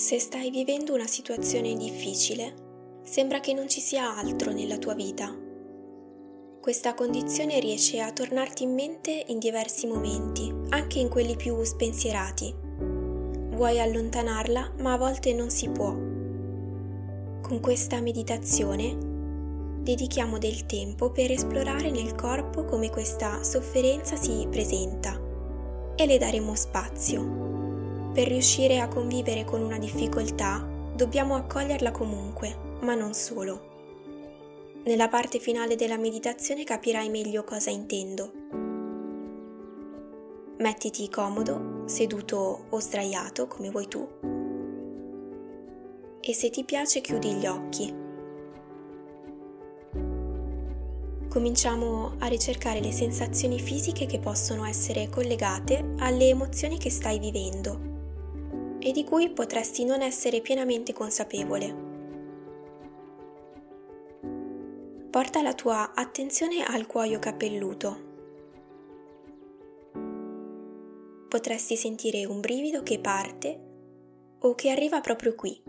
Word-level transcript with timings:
Se 0.00 0.18
stai 0.18 0.50
vivendo 0.50 0.94
una 0.94 1.06
situazione 1.06 1.76
difficile, 1.76 2.54
sembra 3.02 3.38
che 3.40 3.52
non 3.52 3.68
ci 3.68 3.80
sia 3.82 4.16
altro 4.16 4.50
nella 4.50 4.78
tua 4.78 4.94
vita. 4.94 5.30
Questa 6.58 6.94
condizione 6.94 7.60
riesce 7.60 8.00
a 8.00 8.10
tornarti 8.10 8.62
in 8.62 8.72
mente 8.72 9.26
in 9.26 9.38
diversi 9.38 9.86
momenti, 9.86 10.50
anche 10.70 11.00
in 11.00 11.10
quelli 11.10 11.36
più 11.36 11.62
spensierati. 11.62 12.50
Vuoi 13.50 13.78
allontanarla, 13.78 14.72
ma 14.78 14.94
a 14.94 14.96
volte 14.96 15.34
non 15.34 15.50
si 15.50 15.68
può. 15.68 15.90
Con 15.90 17.60
questa 17.60 18.00
meditazione 18.00 18.96
dedichiamo 19.82 20.38
del 20.38 20.64
tempo 20.64 21.10
per 21.10 21.30
esplorare 21.30 21.90
nel 21.90 22.14
corpo 22.14 22.64
come 22.64 22.88
questa 22.88 23.42
sofferenza 23.42 24.16
si 24.16 24.46
presenta 24.50 25.20
e 25.94 26.06
le 26.06 26.16
daremo 26.16 26.54
spazio. 26.54 27.49
Per 28.12 28.26
riuscire 28.26 28.80
a 28.80 28.88
convivere 28.88 29.44
con 29.44 29.62
una 29.62 29.78
difficoltà 29.78 30.66
dobbiamo 30.92 31.36
accoglierla 31.36 31.92
comunque, 31.92 32.56
ma 32.80 32.96
non 32.96 33.14
solo. 33.14 33.68
Nella 34.84 35.08
parte 35.08 35.38
finale 35.38 35.76
della 35.76 35.96
meditazione 35.96 36.64
capirai 36.64 37.08
meglio 37.08 37.44
cosa 37.44 37.70
intendo. 37.70 38.32
Mettiti 40.58 41.08
comodo, 41.08 41.84
seduto 41.86 42.64
o 42.68 42.80
sdraiato 42.80 43.46
come 43.46 43.70
vuoi 43.70 43.86
tu 43.86 44.08
e 46.20 46.34
se 46.34 46.50
ti 46.50 46.64
piace 46.64 47.00
chiudi 47.00 47.32
gli 47.34 47.46
occhi. 47.46 47.94
Cominciamo 51.28 52.16
a 52.18 52.26
ricercare 52.26 52.80
le 52.80 52.90
sensazioni 52.90 53.60
fisiche 53.60 54.06
che 54.06 54.18
possono 54.18 54.64
essere 54.64 55.08
collegate 55.08 55.94
alle 55.98 56.28
emozioni 56.28 56.76
che 56.76 56.90
stai 56.90 57.20
vivendo 57.20 57.89
e 58.80 58.92
di 58.92 59.04
cui 59.04 59.30
potresti 59.30 59.84
non 59.84 60.00
essere 60.00 60.40
pienamente 60.40 60.92
consapevole. 60.92 61.88
Porta 65.10 65.42
la 65.42 65.54
tua 65.54 65.92
attenzione 65.92 66.64
al 66.64 66.86
cuoio 66.86 67.18
capelluto. 67.18 68.08
Potresti 71.28 71.76
sentire 71.76 72.24
un 72.24 72.40
brivido 72.40 72.82
che 72.82 72.98
parte 72.98 73.68
o 74.38 74.54
che 74.54 74.70
arriva 74.70 75.00
proprio 75.00 75.34
qui. 75.34 75.62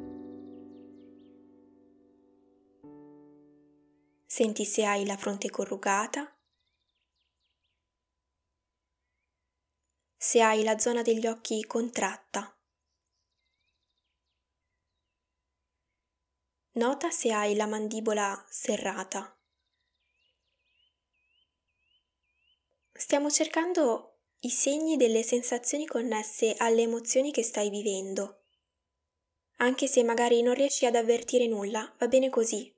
Senti 4.25 4.63
se 4.63 4.85
hai 4.85 5.05
la 5.05 5.17
fronte 5.17 5.49
corrugata, 5.49 6.33
se 10.17 10.41
hai 10.41 10.63
la 10.63 10.77
zona 10.77 11.01
degli 11.01 11.27
occhi 11.27 11.65
contratta. 11.65 12.55
Nota 16.81 17.11
se 17.11 17.31
hai 17.31 17.55
la 17.55 17.67
mandibola 17.67 18.43
serrata. 18.49 19.37
Stiamo 22.91 23.29
cercando 23.29 24.21
i 24.39 24.49
segni 24.49 24.97
delle 24.97 25.21
sensazioni 25.21 25.85
connesse 25.85 26.55
alle 26.57 26.81
emozioni 26.81 27.31
che 27.31 27.43
stai 27.43 27.69
vivendo. 27.69 28.45
Anche 29.57 29.85
se 29.85 30.01
magari 30.01 30.41
non 30.41 30.55
riesci 30.55 30.87
ad 30.87 30.95
avvertire 30.95 31.45
nulla, 31.45 31.93
va 31.99 32.07
bene 32.07 32.29
così. 32.29 32.75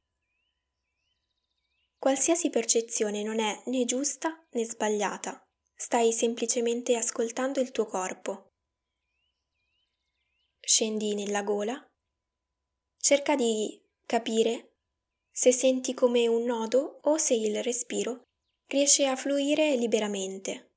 Qualsiasi 1.97 2.49
percezione 2.49 3.23
non 3.23 3.39
è 3.39 3.63
né 3.67 3.85
giusta 3.85 4.45
né 4.51 4.65
sbagliata, 4.65 5.47
stai 5.73 6.11
semplicemente 6.11 6.97
ascoltando 6.97 7.61
il 7.61 7.71
tuo 7.71 7.85
corpo. 7.85 8.51
Scendi 10.59 11.15
nella 11.15 11.43
gola, 11.43 11.89
cerca 12.97 13.37
di 13.37 13.81
capire 14.05 14.75
se 15.31 15.51
senti 15.51 15.93
come 15.93 16.27
un 16.27 16.43
nodo 16.43 16.99
o 17.03 17.17
se 17.17 17.33
il 17.33 17.63
respiro 17.63 18.27
riesce 18.67 19.05
a 19.07 19.15
fluire 19.15 19.75
liberamente. 19.75 20.71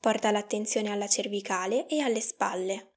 Porta 0.00 0.30
l'attenzione 0.30 0.90
alla 0.90 1.08
cervicale 1.08 1.86
e 1.86 2.00
alle 2.00 2.20
spalle. 2.20 2.94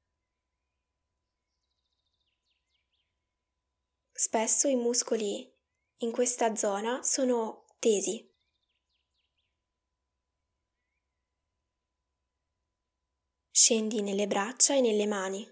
Spesso 4.12 4.68
i 4.68 4.76
muscoli 4.76 5.52
in 5.98 6.12
questa 6.12 6.56
zona 6.56 7.02
sono 7.02 7.66
tesi. 7.80 8.31
Scendi 13.54 14.02
nelle 14.02 14.28
braccia 14.28 14.76
e 14.76 14.80
nelle 14.80 15.06
mani. 15.06 15.46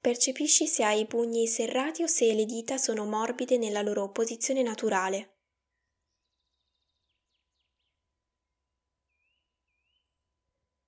Percepisci 0.00 0.66
se 0.66 0.84
hai 0.84 1.00
i 1.00 1.06
pugni 1.06 1.46
serrati 1.46 2.02
o 2.02 2.06
se 2.06 2.32
le 2.32 2.46
dita 2.46 2.78
sono 2.78 3.04
morbide 3.04 3.58
nella 3.58 3.82
loro 3.82 4.10
posizione 4.10 4.62
naturale. 4.62 5.36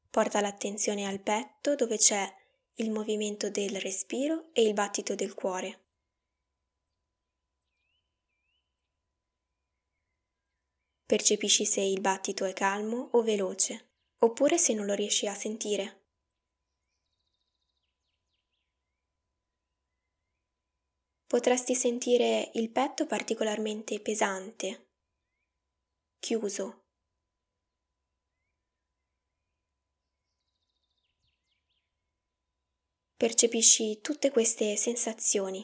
Porta 0.09 0.41
l'attenzione 0.41 1.07
al 1.07 1.21
petto 1.21 1.75
dove 1.75 1.99
c'è 1.99 2.27
il 2.77 2.91
movimento 2.91 3.51
del 3.51 3.79
respiro 3.79 4.49
e 4.55 4.63
il 4.63 4.73
battito 4.73 5.15
del 5.15 5.35
cuore. 5.35 5.82
Percepisci 11.13 11.67
se 11.67 11.83
il 11.83 12.01
battito 12.01 12.47
è 12.47 12.55
calmo 12.55 13.11
o 13.13 13.21
veloce, 13.21 13.91
oppure 14.21 14.57
se 14.57 14.73
non 14.73 14.87
lo 14.87 14.95
riesci 14.95 15.27
a 15.27 15.35
sentire. 15.35 16.07
Potresti 21.27 21.75
sentire 21.75 22.51
il 22.55 22.71
petto 22.71 23.05
particolarmente 23.05 24.01
pesante, 24.01 24.89
chiuso. 26.19 26.85
Percepisci 33.19 34.01
tutte 34.01 34.31
queste 34.31 34.77
sensazioni. 34.77 35.63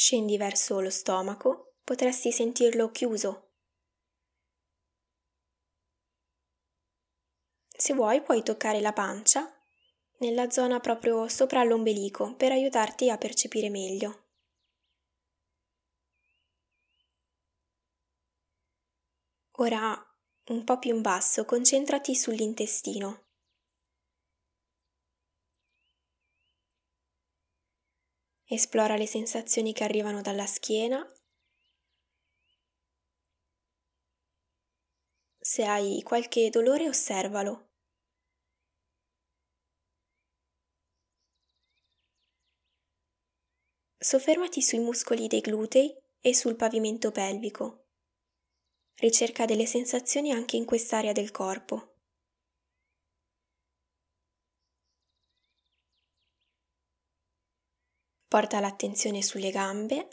Scendi 0.00 0.36
verso 0.36 0.78
lo 0.78 0.90
stomaco, 0.90 1.74
potresti 1.82 2.30
sentirlo 2.30 2.92
chiuso. 2.92 3.48
Se 7.66 7.94
vuoi 7.94 8.22
puoi 8.22 8.44
toccare 8.44 8.80
la 8.80 8.92
pancia 8.92 9.52
nella 10.18 10.50
zona 10.50 10.78
proprio 10.78 11.26
sopra 11.26 11.64
l'ombelico 11.64 12.36
per 12.36 12.52
aiutarti 12.52 13.10
a 13.10 13.18
percepire 13.18 13.70
meglio. 13.70 14.26
Ora, 19.56 20.00
un 20.50 20.62
po' 20.62 20.78
più 20.78 20.94
in 20.94 21.02
basso, 21.02 21.44
concentrati 21.44 22.14
sull'intestino. 22.14 23.27
Esplora 28.50 28.96
le 28.96 29.06
sensazioni 29.06 29.74
che 29.74 29.84
arrivano 29.84 30.22
dalla 30.22 30.46
schiena. 30.46 31.06
Se 35.38 35.64
hai 35.64 36.00
qualche 36.02 36.48
dolore, 36.48 36.88
osservalo. 36.88 37.68
Soffermati 43.98 44.62
sui 44.62 44.78
muscoli 44.78 45.26
dei 45.26 45.42
glutei 45.42 45.94
e 46.18 46.34
sul 46.34 46.56
pavimento 46.56 47.10
pelvico. 47.10 47.88
Ricerca 48.94 49.44
delle 49.44 49.66
sensazioni 49.66 50.32
anche 50.32 50.56
in 50.56 50.64
quest'area 50.64 51.12
del 51.12 51.30
corpo. 51.30 51.97
Porta 58.28 58.60
l'attenzione 58.60 59.22
sulle 59.22 59.50
gambe. 59.50 60.08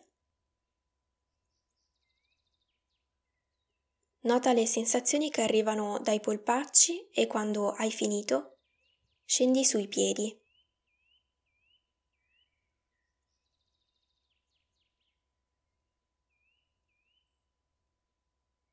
Nota 4.22 4.54
le 4.54 4.66
sensazioni 4.66 5.30
che 5.30 5.42
arrivano 5.42 6.00
dai 6.00 6.22
polpacci 6.22 7.10
e 7.10 7.28
quando 7.28 7.72
hai 7.72 7.92
finito 7.92 8.60
scendi 9.26 9.66
sui 9.66 9.90
piedi. 9.90 10.34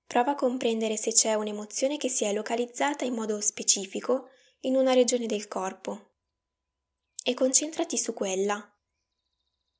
Prova 0.06 0.30
a 0.30 0.34
comprendere 0.36 0.96
se 0.96 1.10
c'è 1.10 1.34
un'emozione 1.34 1.96
che 1.96 2.08
si 2.08 2.24
è 2.24 2.32
localizzata 2.32 3.04
in 3.04 3.14
modo 3.14 3.40
specifico 3.40 4.28
in 4.60 4.76
una 4.76 4.92
regione 4.92 5.26
del 5.26 5.48
corpo 5.48 6.12
e 7.24 7.34
concentrati 7.34 7.98
su 7.98 8.14
quella. 8.14 8.71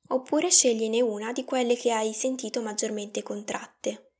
Oppure 0.07 0.49
scegliene 0.49 1.01
una 1.01 1.31
di 1.31 1.43
quelle 1.43 1.75
che 1.75 1.91
hai 1.91 2.13
sentito 2.13 2.61
maggiormente 2.61 3.23
contratte. 3.23 4.11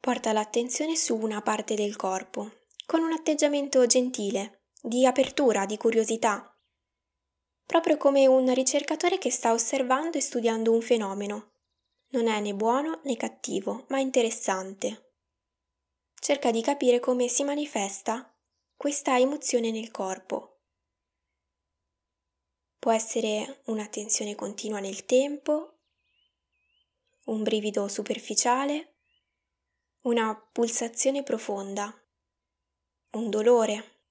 Porta 0.00 0.32
l'attenzione 0.32 0.96
su 0.96 1.16
una 1.16 1.40
parte 1.40 1.74
del 1.74 1.96
corpo, 1.96 2.50
con 2.86 3.02
un 3.02 3.12
atteggiamento 3.12 3.86
gentile, 3.86 4.64
di 4.80 5.06
apertura, 5.06 5.64
di 5.64 5.78
curiosità, 5.78 6.54
proprio 7.66 7.96
come 7.96 8.26
un 8.26 8.52
ricercatore 8.52 9.18
che 9.18 9.30
sta 9.30 9.52
osservando 9.52 10.18
e 10.18 10.20
studiando 10.20 10.72
un 10.72 10.82
fenomeno. 10.82 11.52
Non 12.08 12.28
è 12.28 12.38
né 12.40 12.54
buono 12.54 13.00
né 13.04 13.16
cattivo, 13.16 13.86
ma 13.88 13.98
interessante. 13.98 15.12
Cerca 16.14 16.50
di 16.50 16.62
capire 16.62 17.00
come 17.00 17.28
si 17.28 17.42
manifesta 17.42 18.32
questa 18.76 19.18
emozione 19.18 19.70
nel 19.70 19.90
corpo. 19.90 20.53
Può 22.84 22.92
essere 22.92 23.62
una 23.68 23.88
tensione 23.88 24.34
continua 24.34 24.78
nel 24.78 25.06
tempo, 25.06 25.78
un 27.24 27.42
brivido 27.42 27.88
superficiale, 27.88 28.96
una 30.02 30.36
pulsazione 30.36 31.22
profonda, 31.22 31.90
un 33.12 33.30
dolore. 33.30 34.02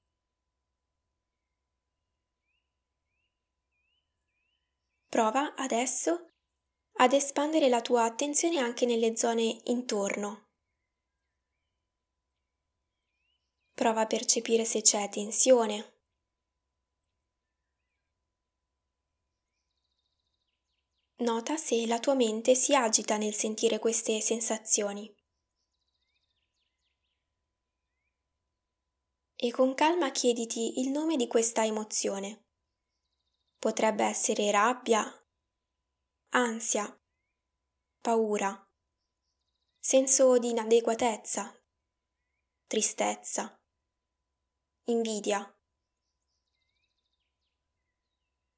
Prova 5.08 5.54
adesso 5.54 6.32
ad 6.94 7.14
espandere 7.14 7.70
la 7.70 7.82
tua 7.82 8.06
attenzione 8.06 8.58
anche 8.58 8.88
nelle 8.88 9.16
zone 9.16 9.62
intorno. 9.66 10.48
Prova 13.76 14.02
a 14.02 14.08
percepire 14.08 14.66
se 14.66 14.82
c'è 14.82 15.08
tensione. 15.10 15.93
Nota 21.24 21.56
se 21.56 21.88
la 21.88 22.00
tua 22.00 22.16
mente 22.16 22.54
si 22.54 22.76
agita 22.76 23.16
nel 23.16 23.34
sentire 23.34 23.80
queste 23.80 24.20
sensazioni. 24.20 25.10
E 29.34 29.52
con 29.52 29.74
calma 29.74 30.12
chiediti 30.12 30.82
il 30.82 30.90
nome 30.90 31.16
di 31.16 31.28
questa 31.28 31.64
emozione. 31.64 32.48
Potrebbe 33.58 34.04
essere 34.04 34.52
rabbia, 34.52 35.02
ansia, 36.32 37.02
paura, 38.02 38.70
senso 39.80 40.38
di 40.38 40.50
inadeguatezza, 40.50 41.58
tristezza, 42.68 43.58
invidia. 44.88 45.58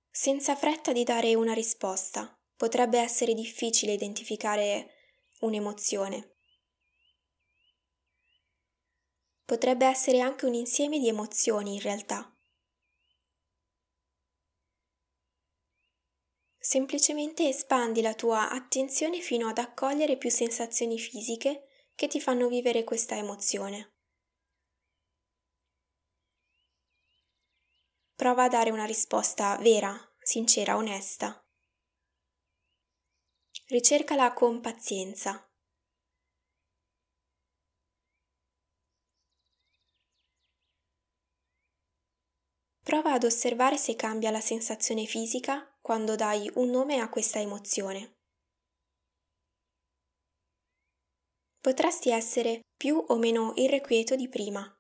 Senza 0.10 0.56
fretta 0.56 0.92
di 0.92 1.04
dare 1.04 1.36
una 1.36 1.54
risposta, 1.54 2.35
potrebbe 2.56 3.00
essere 3.00 3.34
difficile 3.34 3.94
identificare 3.94 4.94
un'emozione. 5.40 6.36
Potrebbe 9.46 9.86
essere 9.86 10.22
anche 10.22 10.46
un 10.46 10.54
insieme 10.54 11.00
di 11.00 11.08
emozioni 11.08 11.76
in 11.76 11.82
realtà. 11.82 12.30
Semplicemente 16.58 17.48
espandi 17.48 18.02
la 18.02 18.16
tua 18.16 18.50
attenzione 18.50 19.20
fino 19.20 19.48
ad 19.48 19.60
accogliere 19.60 20.18
più 20.18 20.32
sensazioni 20.32 20.98
fisiche 20.98 21.68
che 21.94 22.08
ti 22.08 22.20
fanno 22.20 22.48
vivere 22.48 22.84
questa 22.84 23.16
emozione. 23.16 23.94
Prova 28.16 28.46
a 28.46 28.48
dare 28.48 28.72
una 28.72 28.86
risposta 28.86 29.58
vera, 29.58 29.96
sincera, 30.24 30.76
onesta. 30.76 31.45
Ricercala 33.68 34.32
con 34.34 34.62
pazienza. 34.62 35.44
Prova 42.84 43.14
ad 43.14 43.24
osservare 43.24 43.78
se 43.78 43.96
cambia 43.96 44.30
la 44.30 44.40
sensazione 44.40 45.06
fisica 45.06 45.76
quando 45.82 46.14
dai 46.16 46.48
un 46.58 46.70
nome 46.70 47.00
a 47.00 47.10
questa 47.10 47.40
emozione. 47.40 48.18
Potresti 51.60 52.12
essere 52.12 52.60
più 52.78 53.04
o 53.08 53.18
meno 53.18 53.54
irrequieto 53.56 54.16
di 54.16 54.30
prima. 54.30 54.72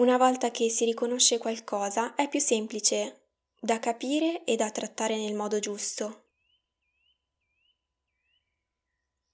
Una 0.00 0.16
volta 0.16 0.50
che 0.50 0.70
si 0.70 0.86
riconosce 0.86 1.36
qualcosa 1.36 2.14
è 2.14 2.26
più 2.26 2.40
semplice 2.40 3.26
da 3.60 3.78
capire 3.78 4.44
e 4.44 4.56
da 4.56 4.70
trattare 4.70 5.14
nel 5.14 5.34
modo 5.34 5.58
giusto. 5.58 6.28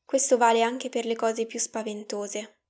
Questo 0.04 0.36
vale 0.36 0.62
anche 0.62 0.88
per 0.88 1.04
le 1.04 1.14
cose 1.14 1.46
più 1.46 1.60
spaventose. 1.60 2.62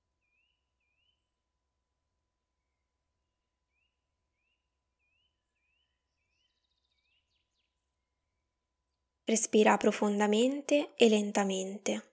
Respira 9.23 9.75
profondamente 9.77 10.93
e 10.95 11.09
lentamente. 11.09 12.06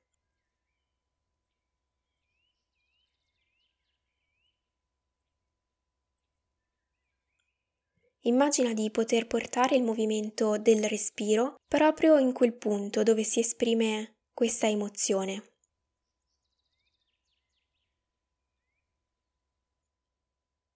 Immagina 8.27 8.73
di 8.73 8.91
poter 8.91 9.27
portare 9.27 9.77
il 9.77 9.83
movimento 9.83 10.57
del 10.57 10.85
respiro 10.89 11.57
proprio 11.69 12.17
in 12.17 12.33
quel 12.33 12.55
punto 12.55 13.03
dove 13.03 13.23
si 13.23 13.41
esprime 13.41 14.15
questa 14.33 14.67
emozione. 14.67 15.53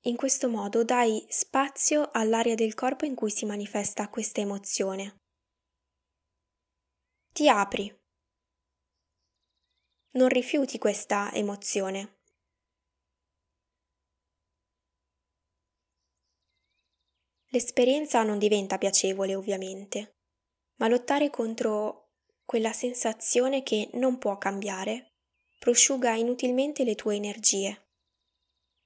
In 0.03 0.17
questo 0.17 0.51
modo 0.51 0.85
dai 0.85 1.25
spazio 1.31 2.11
all'area 2.13 2.55
del 2.55 2.75
corpo 2.75 3.07
in 3.07 3.15
cui 3.15 3.31
si 3.31 3.47
manifesta 3.47 4.11
questa 4.11 4.43
emozione. 4.43 5.17
Ti 7.33 7.49
apri. 7.49 7.99
Non 10.11 10.29
rifiuti 10.29 10.77
questa 10.77 11.33
emozione. 11.33 12.18
L'esperienza 17.51 18.23
non 18.23 18.39
diventa 18.39 18.77
piacevole, 18.77 19.35
ovviamente, 19.35 20.17
ma 20.77 20.89
lottare 20.89 21.31
contro 21.31 22.11
quella 22.45 22.73
sensazione 22.73 23.63
che 23.63 23.91
non 23.95 24.19
può 24.19 24.37
cambiare, 24.39 25.15
prosciuga 25.59 26.15
inutilmente 26.15 26.85
le 26.85 26.95
tue 26.95 27.17
energie. 27.17 27.87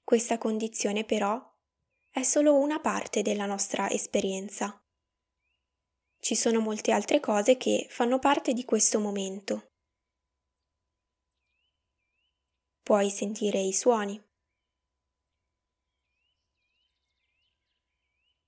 Questa 0.04 0.38
condizione 0.38 1.04
però 1.04 1.40
è 2.10 2.22
solo 2.22 2.56
una 2.56 2.80
parte 2.80 3.22
della 3.22 3.46
nostra 3.46 3.90
esperienza. 3.90 4.80
Ci 6.18 6.36
sono 6.36 6.60
molte 6.60 6.92
altre 6.92 7.20
cose 7.20 7.56
che 7.56 7.86
fanno 7.88 8.18
parte 8.18 8.52
di 8.52 8.64
questo 8.64 9.00
momento. 9.00 9.70
Puoi 12.82 13.10
sentire 13.10 13.58
i 13.58 13.72
suoni. 13.72 14.22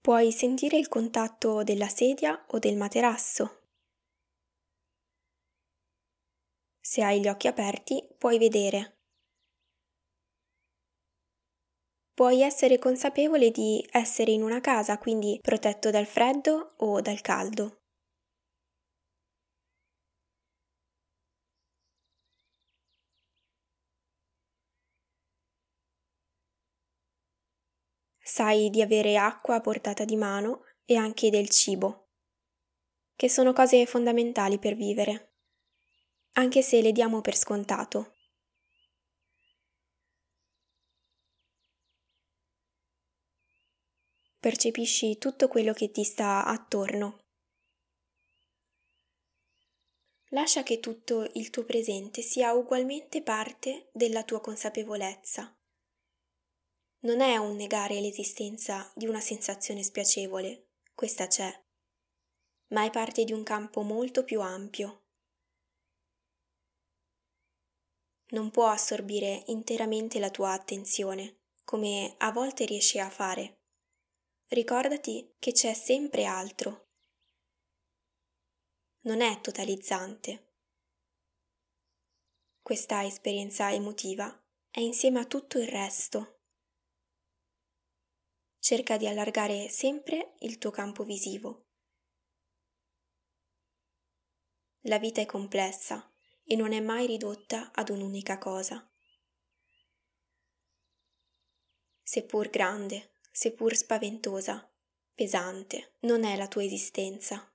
Puoi 0.05 0.33
sentire 0.33 0.77
il 0.77 0.89
contatto 0.89 1.63
della 1.63 1.89
sedia 1.89 2.45
o 2.49 2.59
del 2.59 2.77
materasso. 2.77 3.63
Se 6.79 7.03
hai 7.03 7.21
gli 7.21 7.27
occhi 7.27 7.47
aperti, 7.47 8.07
puoi 8.19 8.37
vedere. 8.37 8.99
Puoi 12.13 12.43
essere 12.43 12.79
consapevole 12.79 13.51
di 13.51 13.83
essere 13.93 14.33
in 14.33 14.43
una 14.43 14.61
casa, 14.61 14.99
quindi 14.99 15.39
protetto 15.41 15.89
dal 15.89 16.05
freddo 16.05 16.75
o 16.81 17.01
dal 17.01 17.23
caldo. 17.23 17.84
Sai 28.35 28.69
di 28.71 28.83
avere 28.83 29.17
acqua 29.17 29.55
a 29.57 29.61
portata 29.61 30.05
di 30.05 30.17
mano 30.17 30.65
e 30.85 30.97
anche 30.97 31.31
del 31.31 31.49
cibo, 31.51 32.09
che 33.15 33.29
sono 33.29 33.53
cose 33.53 33.87
fondamentali 33.87 34.59
per 34.59 34.75
vivere 34.75 35.35
anche 36.37 36.63
se 36.63 36.81
le 36.81 36.93
diamo 36.93 37.21
per 37.21 37.37
scontato. 37.37 38.15
Percepisci 44.41 45.17
tutto 45.19 45.49
quello 45.49 45.73
che 45.73 45.91
ti 45.91 46.05
sta 46.05 46.45
attorno. 46.45 47.21
lascia 50.35 50.65
che 50.65 50.81
tutto 50.81 51.31
il 51.35 51.51
tuo 51.51 51.65
presente 51.65 52.21
sia 52.21 52.53
ugualmente 52.53 53.23
parte 53.23 53.91
della 53.93 54.25
tua 54.25 54.41
consapevolezza. 54.41 55.57
Non 57.05 57.21
è 57.21 57.37
un 57.37 57.55
negare 57.55 58.01
l'esistenza 58.01 58.91
di 58.95 59.07
una 59.07 59.21
sensazione 59.21 59.83
spiacevole, 59.83 60.69
questa 60.95 61.27
c'è, 61.27 61.53
ma 62.69 62.87
è 62.87 62.91
parte 62.91 63.25
di 63.25 63.33
un 63.35 63.43
campo 63.43 63.83
molto 63.83 64.25
più 64.25 64.41
ampio. 64.41 65.03
Non 68.29 68.51
può 68.51 68.69
assorbire 68.69 69.43
interamente 69.49 70.19
la 70.19 70.31
tua 70.31 70.53
attenzione, 70.53 71.41
come 71.63 72.15
a 72.17 72.33
volte 72.33 72.65
riesci 72.65 72.99
a 72.99 73.11
fare. 73.11 73.61
Ricordati 74.47 75.35
che 75.39 75.53
c'è 75.53 75.75
sempre 75.75 76.25
altro. 76.25 76.89
Non 79.01 79.21
è 79.21 79.43
totalizzante. 79.43 80.53
Questa 82.63 83.05
esperienza 83.05 83.71
emotiva 83.71 84.43
è 84.71 84.81
insieme 84.81 85.21
a 85.21 85.27
tutto 85.27 85.59
il 85.59 85.69
resto. 85.69 86.34
Cerca 88.65 88.97
di 88.97 89.07
allargare 89.07 89.69
sempre 89.69 90.37
il 90.39 90.57
tuo 90.57 90.71
campo 90.71 91.05
visivo. 91.05 91.67
La 94.87 94.99
vita 94.99 95.21
è 95.21 95.27
complessa 95.27 96.11
e 96.43 96.57
non 96.57 96.73
è 96.73 96.81
mai 96.81 97.07
ridotta 97.07 97.73
ad 97.75 97.91
un'unica 97.91 98.39
cosa. 98.39 98.91
Seppur 102.03 102.49
grande, 102.49 103.17
seppur 103.31 103.77
spaventosa, 103.77 104.67
pesante, 105.13 105.97
non 106.01 106.25
è 106.25 106.35
la 106.35 106.49
tua 106.49 106.65
esistenza. 106.65 107.54